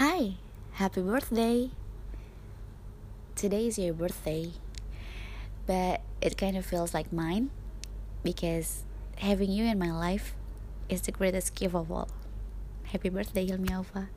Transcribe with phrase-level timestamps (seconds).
[0.00, 0.36] Hi,
[0.80, 1.68] happy birthday!
[3.36, 4.52] Today is your birthday,
[5.66, 7.50] but it kind of feels like mine
[8.24, 8.84] because
[9.16, 10.34] having you in my life
[10.88, 12.08] is the greatest gift of all.
[12.84, 14.08] Happy birthday, Hilmi Alfa.